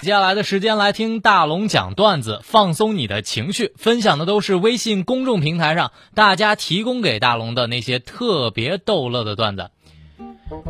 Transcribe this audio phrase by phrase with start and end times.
[0.00, 3.72] 接下来的时间来听大龙讲段子，放松你的情绪。
[3.76, 9.72] 分享的都是微信公众平台上大家提供给大龙的那些特别逗乐的段子。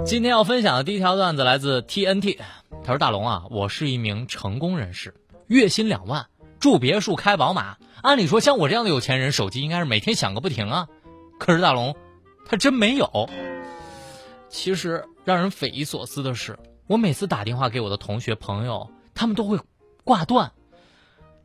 [0.07, 2.39] 今天要分享的第一条段子来自 TNT，
[2.83, 5.15] 他说：“大龙啊，我是一名成功人士，
[5.47, 6.27] 月薪两万，
[6.59, 7.77] 住别墅，开宝马。
[8.01, 10.89] 按理说，像我这样的有钱人，手机应该是每天响个不停啊。
[11.39, 11.95] 可是大龙，
[12.47, 13.29] 他真没有。
[14.49, 18.89] 其实让人匪夷所思的是，我每次打电话给我的同学朋友。”
[19.19, 19.59] 他们都会
[20.05, 20.53] 挂断。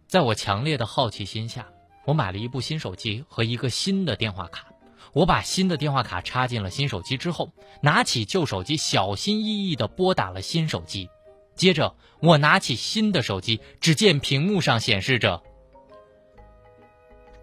[0.08, 1.66] 在我强烈的好奇心下，
[2.06, 4.68] 我买了一部新手机和一个新的电话卡。
[5.12, 11.10] 我把新的电话卡插进了新手机之后，拿起旧手机，小心翼翼地拨打了新手机。
[11.56, 15.42] 接着，我拿起新的手机，只见屏幕上显示着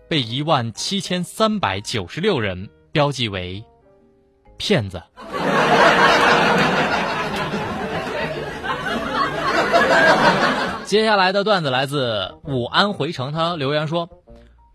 [0.09, 3.65] 被一万七千三百九十六人标记为
[4.57, 5.03] 骗子。
[10.91, 14.09] 接下来的段子来自武安回城，他留言说：“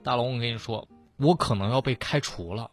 [0.02, 2.72] 大龙，我跟你说，我可能要被开除了。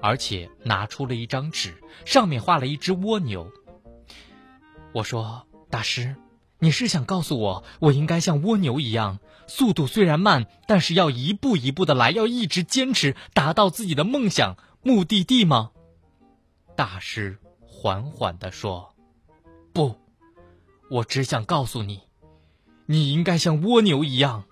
[0.00, 1.74] 而且拿出了一张纸，
[2.04, 3.50] 上面画了一只蜗牛。
[4.92, 6.16] 我说：“大师，
[6.58, 15.70] 你是想告诉我，我应该像蜗牛一样，速度虽然慢，但是要一步一步的来，要一直坚持，达到自己的梦想目的地吗？”
[16.76, 18.94] 大师缓缓地说
[19.72, 19.96] ：“不，
[20.90, 22.02] 我只想告诉你，
[22.86, 24.44] 你应该像蜗牛一样，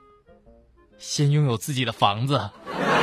[0.99, 2.51] 先拥有自己的房子。”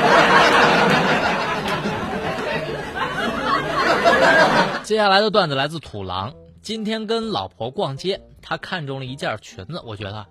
[4.84, 6.34] 接下来的段子来自土狼。
[6.62, 10.26] 今天跟老婆逛街，他看中了一件裙子，我觉得，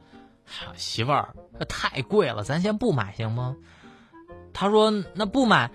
[0.75, 1.29] 媳妇儿，
[1.59, 3.55] 这太贵了，咱先不买行吗？
[4.53, 5.71] 他说那不买，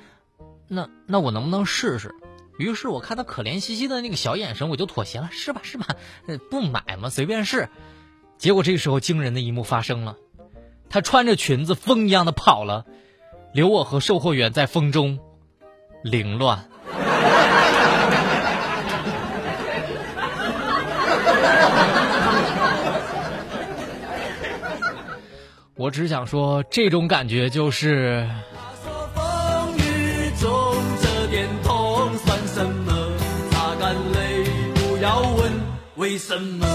[0.68, 2.14] 那那我能不能试试？
[2.58, 5.86] 于是我看他可怜兮兮的那个小眼神，我就妥协了，是吧是吧？
[6.50, 7.68] 不买嘛，随便试。
[8.38, 10.16] 结果这时候惊人的一幕发生了，
[10.90, 12.84] 他穿着裙子风一样的跑了。
[13.52, 15.18] 留我和售货员在风中
[16.02, 16.58] 凌乱。
[25.74, 28.28] 我只想说，这种感觉就是。
[29.14, 32.92] 风雨中这点痛算什么？
[33.50, 35.52] 擦干泪，不要问
[35.96, 36.66] 为什么。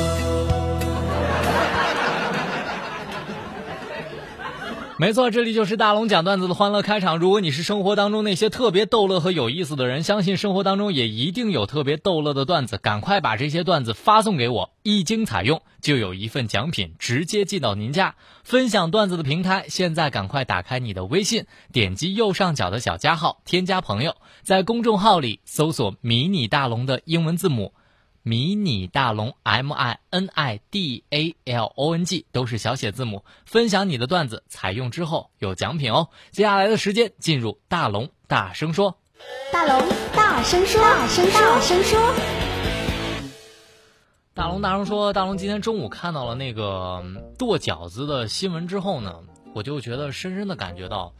[4.99, 7.19] 没错，这里就是大龙讲段子的欢乐开场。
[7.19, 12.79] 如果你是生活当中那些特别逗乐和有意思的人，相信生活当中也一定有特别逗乐的段子。
[12.79, 18.15] 赶快把这些段子发送给我，一经采用，就有一份奖品直接寄到您家。
[18.43, 27.73] 分享段子的平台，现在赶快打开你的微信，点击右上角的小加号，添加朋友，在公众号里搜索“迷你大龙”的英文字母。
[28.27, 36.09] 迷你大龙 M I N I D A L O N G 都是小写字母，分享你的段子，采用之后有奖品哦。
[36.31, 38.97] 接下来的时间进入大龙大声说，
[39.53, 42.13] 大龙大声说，大声大声说，
[44.33, 47.01] 大龙大声说，大龙今天中午看到了那个
[47.37, 49.23] 剁饺子的新闻之后呢，
[49.55, 51.13] 我就觉得深深的感觉到。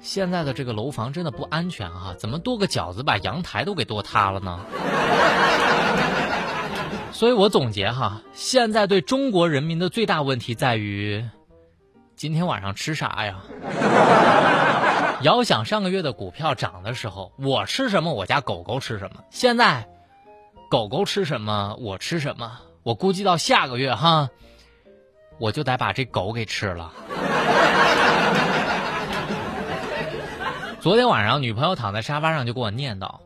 [0.00, 4.60] 现在的这个楼房真的不安全哈，怎么剁个饺子把阳台都给剁塌了呢？
[7.12, 11.28] 所以我总结哈，现在对中国人民的最大问题在于，
[12.14, 13.40] 今天晚上吃啥呀？
[15.22, 19.24] 遥想上个月的股票涨的时候，我吃什么，我家狗狗吃什么。
[19.30, 19.88] 现在，
[20.70, 22.60] 狗狗吃什么，我吃什么。
[22.84, 24.28] 我估计到下个月哈，
[25.40, 26.92] 我就得把这狗给吃了。
[30.80, 33.18] 昨天晚上，女朋友躺在沙发上就给我念叨，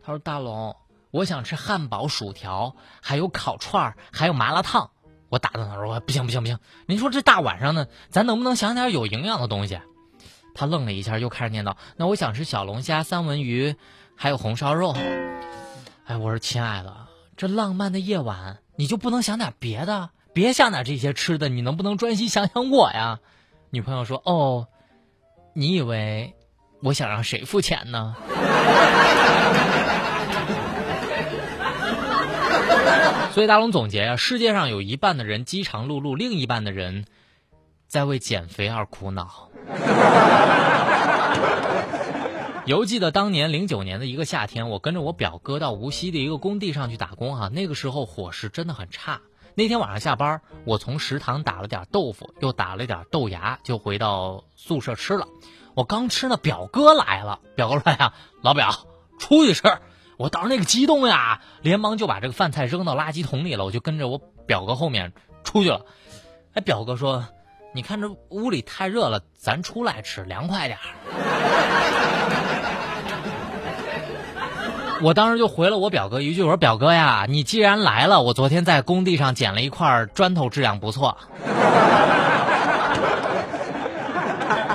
[0.00, 0.76] 她说：“大龙，
[1.10, 4.90] 我想吃汉堡、薯条，还有烤串，还有麻辣烫。”
[5.28, 9.80] 我打断她说：“不行不行不行，您说这大晚上的，咱能不能想点有营养的东西？”
[10.54, 13.74] 她愣了一下，又开始念叨：“那我想吃小龙虾、三文鱼，
[14.14, 14.94] 还有红烧肉。”
[16.06, 20.10] 哎，我说亲爱的，这浪漫的夜晚，你就不能想点别的？
[20.32, 23.18] 别想点这些吃的，你能不能专心想想我呀？
[23.70, 24.68] 女朋友说：“哦，
[25.54, 26.36] 你以为？”
[26.82, 28.16] 我想让谁付钱呢？
[33.32, 37.04] 所以大龙总结呀，世界上有一半的人饥肠辘辘，另一半的人
[37.86, 39.50] 在为减肥而苦恼。
[42.66, 49.20] 犹记得当年零九年的一个夏天，我跟着我表哥到无锡的一个工地上去打工哈，那个时候伙食真的很差。
[49.54, 55.26] 那天晚上下班，我从食堂打了点豆腐，又打了点豆芽，就回到宿舍吃了。
[55.74, 57.40] 我刚吃呢，表哥来了。
[57.56, 58.70] 表哥说呀：“老表，
[59.18, 59.62] 出去吃。”
[60.16, 63.64] 我当时那个激动呀，连忙就把这个饭菜扔到垃圾桶里了。
[63.64, 65.12] 我就跟着我表哥后面
[65.44, 65.86] 出去了。
[66.54, 67.26] 哎，表哥说
[67.74, 70.78] ：“你看这屋里太热了，咱出来吃，凉快点
[75.02, 81.16] 我当时就回了我表哥一句：“我说表哥呀，你既然来了，我昨天在工地上捡了一块砖头，质量不错。”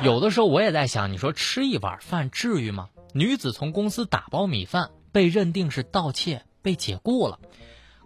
[0.04, 2.88] 有的时候我也在想，你说吃一碗饭至于吗？
[3.13, 7.39] 女子从公司打包米饭被认定是盗窃，被解雇了。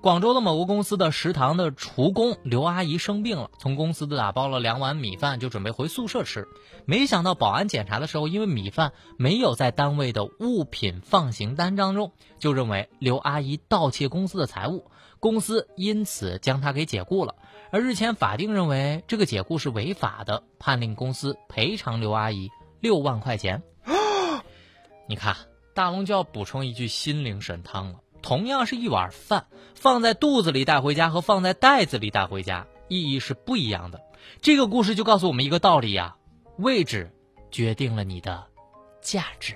[0.01, 6.47] 广州的某个公司的食堂的厨工刘阿姨生病了，从公司的打包了两碗米饭，就准备回宿舍吃。
[6.85, 17.35] 没想到保安检查的时候，因为米饭没有在单位的物品放行单当中，就认为刘阿姨盗窃公司的财物，公司因此将她给解雇了。
[17.69, 22.49] 而日前法定认为这个解雇是违法的，判令公司赔偿刘阿姨
[22.79, 23.61] 六万块钱。
[25.09, 25.35] 你看，
[25.73, 34.01] 大龙就要补充一句心灵神汤了：同样是一碗饭，放在肚子里带回家和放在袋子里带回家，意义是不一样的。
[34.41, 36.15] 这个故事就告诉我们一个道理呀：
[36.57, 37.11] 位置
[37.51, 38.45] 决定了你的
[39.01, 39.55] 价值。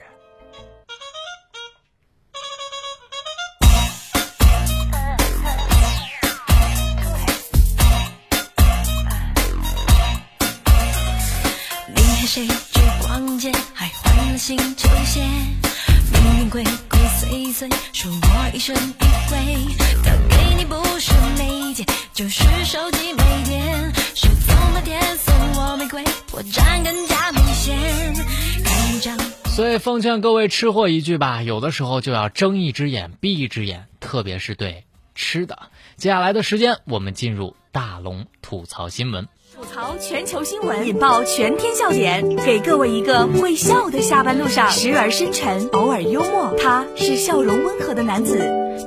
[12.26, 15.22] 谁去逛街，还换了新球鞋？
[16.12, 19.76] 命运鬼鬼祟祟，说我一生一回。
[20.04, 23.94] 他给你不是美姐，就是手机没电。
[24.16, 27.78] 是走马天送我玫瑰，破绽更加明显。
[28.64, 29.18] 看一张。
[29.46, 34.86] 所以奉劝各位吃货一句吧，有的时候就要睁一只眼闭一只眼，特别是对
[35.16, 35.70] 吃的。
[35.96, 39.28] 接下来的时间，我们进入大龙吐槽新闻。
[39.56, 46.56] 吐槽全球新闻，引爆全天笑点，给各位一个会笑的下班路上，时而深沉，偶尔幽默。
[46.58, 48.36] 他是笑容温和的男子，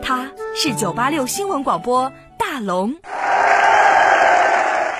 [0.02, 2.96] 他是九八六新闻广播大龙。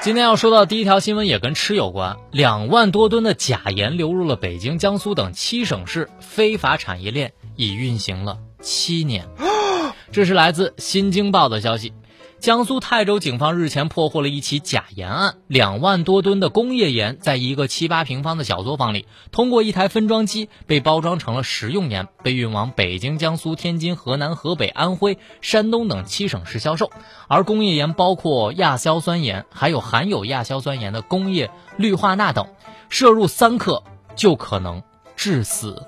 [0.03, 9.27] 今天要说到第一条新闻也跟吃有关，两万多吨的假盐流入了北京、江苏等七省市，非法产业链已运行了七年。
[10.13, 11.93] 这是来自《新京报》的消息。
[12.39, 26.91] 江苏泰州警方日前破获了一起假盐案，两万多吨的工业盐在一个七八平方的小作坊里，通过一台分装机被包装成了食用盐，被运往北京、江苏、天津、河南、河北、安徽、山东等七省市销售。
[27.27, 32.47] 而工业盐包括亚硝酸盐，还有含有亚硝酸盐的工业氯化钠等，
[32.89, 33.83] 摄入三克
[34.15, 34.83] 就可能
[35.17, 35.83] 致死。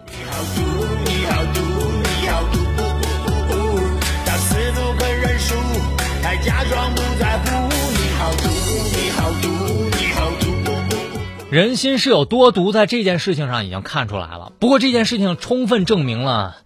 [11.51, 14.53] 人心是有多毒，在这件事情上已经看出来了。
[14.59, 16.57] 不过这件事情充分证明了，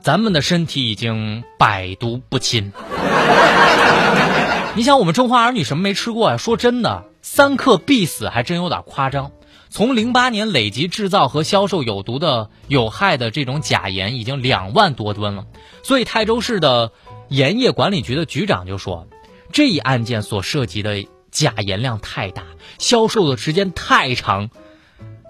[0.00, 2.72] 咱们的身体已经百毒不侵。
[4.74, 6.38] 你想，我们中华儿女什么没吃过呀？
[6.38, 9.32] 说真的，三克必死还真有点夸张。
[9.68, 15.44] 从零八年累计制造和销售有毒的、有害的这种假盐已经两万多吨了，
[15.82, 16.92] 所以泰州市的。
[17.28, 19.08] 盐业管理局的局长就说
[19.50, 21.04] ：“这一案件所涉及的
[21.36, 22.44] 假盐量太大，
[22.78, 24.48] 销售的时间太长，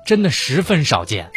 [0.07, 1.33] 真的十分少见。”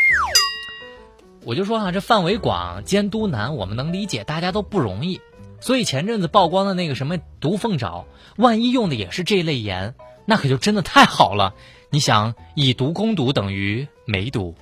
[1.43, 5.21] 我就说啊，这范围广，监督难，我们能理解，大家都不容易。
[5.59, 8.05] 所以前阵子曝光的那个什么毒凤爪，
[8.37, 9.95] 万一用的也是这类盐，
[10.27, 11.55] 那可就真的太好了。
[11.89, 14.55] 你想，以毒攻毒等于没毒。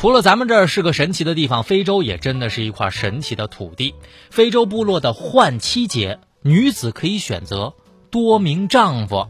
[0.00, 3.94] 除了咱们这儿是个神奇的地方，非洲也真的是一块神奇的土地。
[4.30, 7.74] 非洲部落的换妻节，女子可以选择
[8.10, 9.26] 多名丈夫。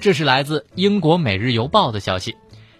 [0.00, 2.36] 这是来自英国《每日邮报》的消息。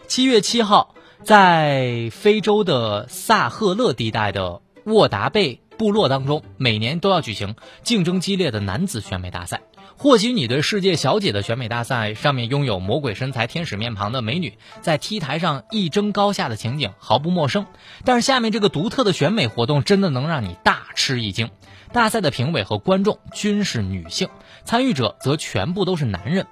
[0.07, 9.63] 七月七号，在非洲的萨赫勒地带的沃达贝部落当中，每年都要举行竞争激烈的男子选美大赛。
[9.97, 17.67] 或许你对世界小姐的选美大赛上面拥有魔鬼身材、天使面庞的美女在 T 台上一争高下的情景毫不陌生，
[18.05, 21.51] 但是下面这个独特的选美活动真的能让你大吃一惊。
[21.93, 24.29] 大赛的评委和观众均是女性，
[24.65, 26.47] 参与者则全部都是男人。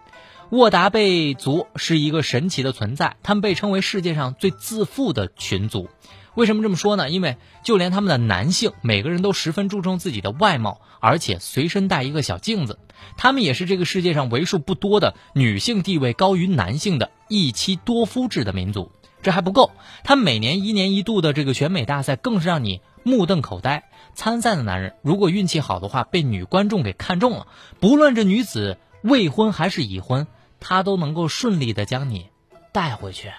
[0.50, 5.88] 沃达贝族是一个神奇的存在，他们被称为世界上最自负的群族。
[6.34, 7.10] 为什么这么说呢？
[7.10, 12.78] 因为就连他们的男性，每个人都十分注重自己的外貌，而且随身带一个小镜子。
[13.16, 18.92] 他们也是这个世界上为数不多的女性地位高于男性的一妻多夫制的民族。
[19.22, 19.70] 这还不够，
[20.02, 23.84] 他每年一年一度的这个选美大赛更是让你目瞪口呆。
[24.14, 27.46] 参赛的男人如果运气好的话，被女观众给看中了，
[27.78, 30.26] 不论这女子未婚还是已婚，
[30.58, 32.28] 他都能够顺利的将你
[32.72, 33.30] 带回去。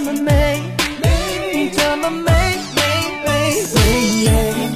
[0.00, 0.60] 么美，
[1.52, 2.32] 你这么美，
[2.74, 2.82] 美
[3.24, 4.70] 美美。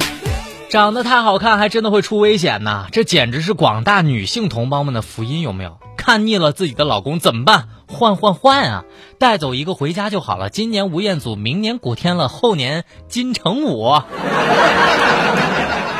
[0.69, 2.87] 长得太好看，还真的会出危险呐！
[2.91, 5.77] 这简直是广大女性同胞们的福音，有没有？
[5.97, 7.69] 看腻了自己的老公怎么办？
[7.87, 8.85] 换换换啊！
[9.17, 10.49] 带走一个回家就好了。
[10.49, 13.99] 今年吴彦祖，明年古天乐，后年金城武。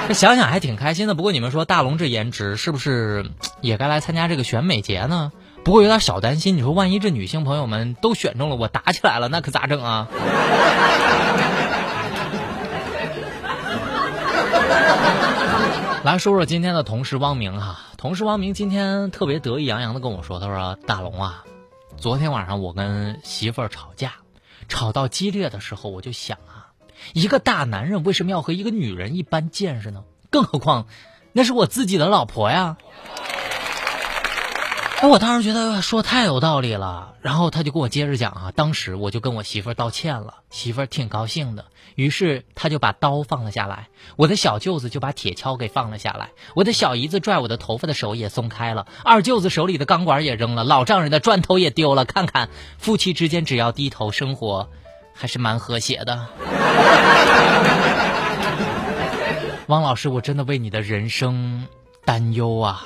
[0.08, 1.16] 这想想还挺开心的。
[1.16, 3.26] 不过你们说大龙这颜值是不是
[3.62, 5.32] 也该来参加这个选美节呢？
[5.70, 10.08] 不过有点小担心，你说万一这女性朋友们都选中了我，打起来了，那可咋整啊？
[16.04, 21.44] 来说说今天的同事汪明哈，同事汪明今天特别得意洋洋的跟我说，他说大龙啊，
[21.98, 24.14] 昨天晚上我跟媳妇儿吵架，
[24.70, 26.74] 吵到激烈的时候，我就想啊，
[27.14, 30.04] 一个大男人为什么要和一个女人一般见识呢？
[30.32, 30.88] 更何况，
[31.32, 32.78] 那是我自己的老婆呀。
[35.02, 41.64] 哎，我当时觉得说太有道理了，然后他就跟我接着讲啊，当时我就跟我媳妇儿道歉了，媳妇儿挺高兴的，
[41.96, 43.88] 于是他就把刀放了下来，
[44.18, 54.68] 我的小舅子就把铁锹给放了下来，我的小姨子拽我的头发的手也松开了，二舅子手里的钢管也扔了，老丈人的砖头也丢了，看看夫妻之间只要低头，生活
[55.14, 56.28] 还是蛮和谐的。
[59.68, 61.68] 汪老师，我真的为你的人生
[62.04, 62.86] 担忧啊。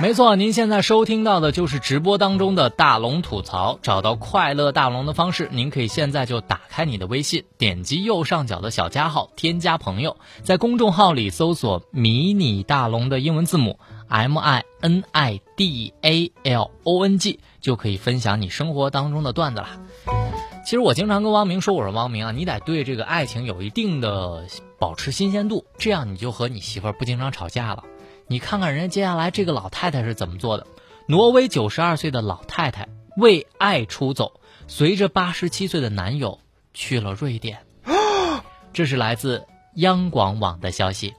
[0.00, 3.80] 没错，您现在收听到的就是直播当中的大龙吐槽。
[3.82, 19.80] 找到快乐大龙的方式，您可以现在就打开你的微信，点击右上角的小加号，添加朋友，在公众号里搜索“迷你大龙”的英文字母 M I N I D A L O N G，就可以分享你生活当中的段子啦。
[20.64, 24.44] 其实我经常跟汪明说，我说汪明啊，你得对这个爱情有一定的
[24.78, 27.82] 保持新鲜度，这样你就和你媳妇儿不经常吵架了。
[28.30, 30.66] 你看看人家接下来这个老太太是怎么做的？
[31.06, 36.38] 挪威九十二岁的老太太为爱出走，随着八十七岁的男友
[36.74, 37.60] 去了瑞典。
[38.74, 41.14] 这是来自央广网的消息。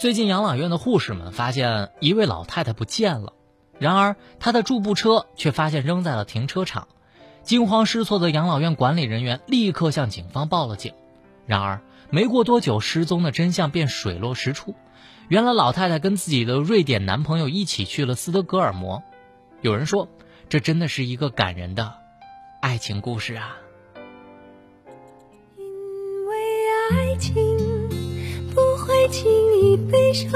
[0.00, 3.32] 最近养老院的护士们发现一位老太太不见了，
[3.78, 6.88] 然而她的助步车却发现扔在了停车场。
[7.44, 10.94] 惊慌失措的养老院管理人员立刻向警方报了警。
[11.46, 11.80] 然而
[12.10, 14.74] 没过多久，失踪的真相便水落石出。
[15.28, 19.02] 原来老太太跟自己的瑞典男朋友一起去了斯德哥尔摩，
[19.60, 20.08] 有人说，
[20.48, 21.92] 这真的是一个感人的
[22.62, 23.58] 爱情故事啊。
[25.58, 26.34] 因为
[26.92, 27.34] 爱情
[28.54, 29.30] 不会轻
[29.60, 30.30] 易悲伤，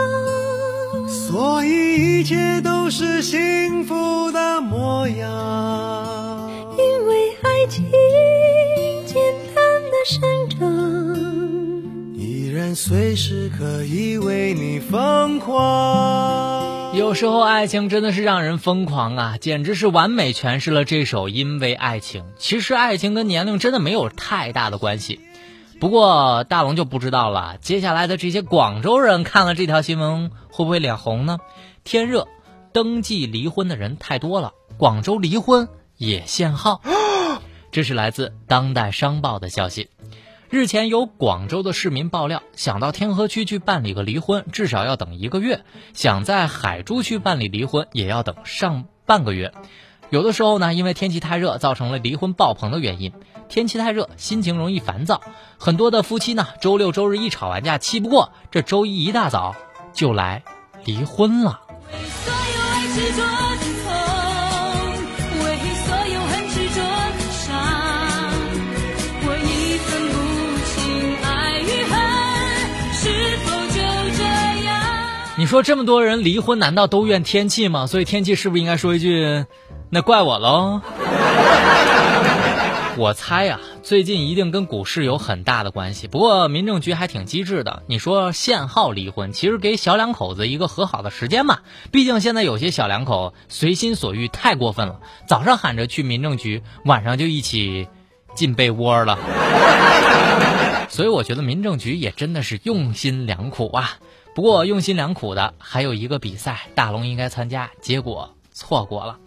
[1.09, 6.51] 所以一切都是幸福的模样。
[6.77, 7.91] 因为爱情
[9.07, 9.17] 简
[9.55, 11.32] 单的生长。
[12.75, 16.95] 随时可以为你疯狂。
[16.95, 22.25] 有时候爱情真的是让人疯狂啊，简直是完美诠释了这首《因为爱情》。
[22.37, 25.21] 其实爱情跟年龄真的没有太大的关系。
[25.81, 31.39] 不过大龙就不知道了，接下来的这些广州人看了这条新闻会不会脸红呢？
[31.85, 32.29] 天热，
[32.75, 36.83] 登记离婚的人太多了，广州离婚也限号。
[37.73, 39.89] 这是来自《当代商报》的消息。
[40.53, 45.61] 日前有广州的市民爆料，想到天河区去办理个离婚，至少要等一个月；
[45.95, 49.55] 想在海珠区办理离婚，也要等上半个月。
[50.11, 53.15] 有的时候呢，因为天气太热，造成了离婚爆棚的原因。
[53.49, 55.23] 天气太热，心情容易烦躁，
[55.59, 59.57] 很多的夫妻呢，周六周日一吵完架，气不过，这周一一大早
[59.95, 60.43] 就来
[60.85, 61.63] 离婚了。
[61.89, 63.23] 所有爱执着
[75.53, 77.87] 说这么多人离婚，难道都怨天气吗？
[77.87, 79.45] 所以天气是不是应该说一句，
[79.91, 80.81] 那怪我喽？
[82.97, 86.09] 我猜呀、最近一定跟股市有很大的关系。
[86.09, 91.59] 不过民政局还挺机智的，你说限号离婚，其实给小两口子一个和好的时间嘛。
[91.91, 97.89] 毕竟现在有些小两口随心所欲太过分了，早上喊着去民政局，晚上就一起
[98.35, 99.19] 进被窝了。
[100.89, 103.99] 所以我觉得民政局也真的是用心良苦啊。
[104.35, 109.19] 不过用心良苦的还有一个比赛，大龙应该参加，结果错过了。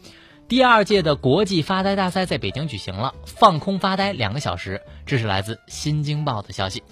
[0.48, 4.82] 第二届的国际发呆大赛在北京举行了，放空发呆两个小时。
[5.06, 6.84] 这是来自《新京报》的消息。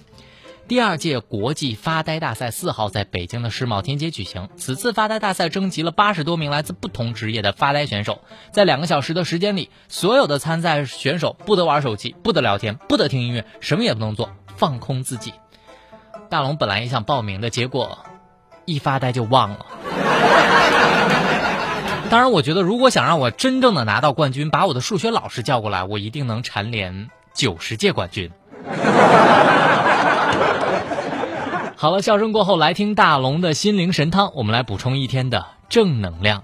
[0.66, 4.48] 第二届国际发呆大赛四号在北京的世贸天阶举行。
[4.56, 15.32] 此次发呆大赛征集了八十多名来自不同职业的发呆选手，在两个小时的时间里，所有的参赛选手不得玩手机，不得聊天，不得听音乐，什么也不能做，放空自己。
[16.34, 17.98] 大龙本来也想报名的，结果
[18.64, 19.66] 一发呆就忘了。
[22.10, 28.32] 当然，我觉得如果想让我真正的拿到冠军，把我的数学老师叫过来，我一定能蝉联九十届冠军。
[31.76, 36.42] 好了，笑声过后，来听大龙的心灵神汤，我们来补充一天的正能量。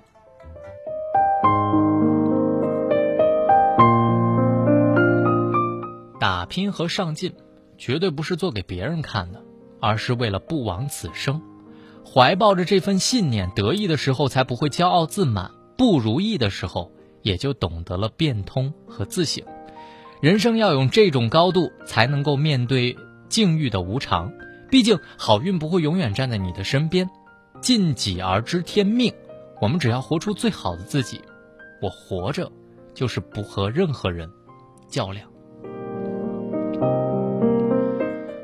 [6.20, 7.34] 打拼和上进，
[7.76, 9.40] 绝对不是做给别人看的，
[9.80, 11.40] 而是为了不枉此生。
[12.04, 16.90] 怀抱着这份信念，得意的时候才不会骄傲自满，不如意的时候
[17.22, 19.44] 也就懂得了变通和自省。
[20.20, 22.96] 人生要有这种高度，才能够面对
[23.28, 24.32] 境遇的无常。
[24.70, 27.08] 毕竟好运不会永远站在你的身边，
[27.60, 29.12] 尽己而知天命。
[29.60, 31.20] 我们只要活出最好的自己，
[31.80, 32.50] 我活着
[32.94, 34.30] 就是不和任何人
[34.88, 35.28] 较量。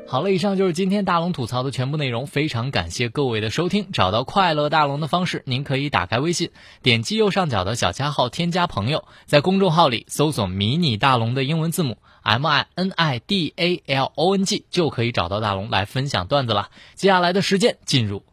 [0.09, 3.91] 好了，以上就是今天大龙吐槽的全部内容，非常感谢各位的收听。
[3.91, 16.69] 找到快乐大龙的方式，您可以打开微信，点击右上角的小加号，添加朋友，在公众号里搜索“迷你大龙”的英文字母 M I N I D A L O N G，就可以找到大龙来分享段子了。
[16.95, 18.23] 接下来的时间进入，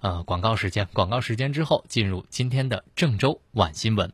[0.00, 4.12] 呃，广告时间，广告时间之后进入今天的郑州晚新闻。